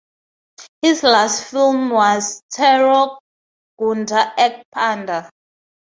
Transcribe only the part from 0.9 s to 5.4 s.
last film was "Tero Gunda Ek Panda".